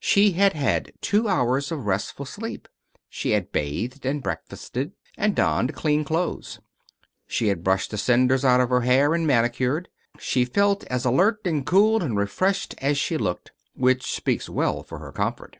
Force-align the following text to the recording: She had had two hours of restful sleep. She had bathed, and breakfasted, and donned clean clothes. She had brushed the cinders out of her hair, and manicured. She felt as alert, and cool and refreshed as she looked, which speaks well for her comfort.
She 0.00 0.30
had 0.32 0.54
had 0.54 0.92
two 1.02 1.28
hours 1.28 1.70
of 1.70 1.84
restful 1.84 2.24
sleep. 2.24 2.68
She 3.10 3.32
had 3.32 3.52
bathed, 3.52 4.06
and 4.06 4.22
breakfasted, 4.22 4.92
and 5.18 5.36
donned 5.36 5.74
clean 5.74 6.04
clothes. 6.04 6.58
She 7.26 7.48
had 7.48 7.62
brushed 7.62 7.90
the 7.90 7.98
cinders 7.98 8.46
out 8.46 8.62
of 8.62 8.70
her 8.70 8.80
hair, 8.80 9.12
and 9.12 9.26
manicured. 9.26 9.90
She 10.18 10.46
felt 10.46 10.84
as 10.84 11.04
alert, 11.04 11.40
and 11.44 11.66
cool 11.66 12.02
and 12.02 12.16
refreshed 12.16 12.74
as 12.78 12.96
she 12.96 13.18
looked, 13.18 13.52
which 13.74 14.10
speaks 14.10 14.48
well 14.48 14.82
for 14.82 15.00
her 15.00 15.12
comfort. 15.12 15.58